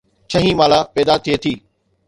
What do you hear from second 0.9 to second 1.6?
پيدا ٿئي ٿي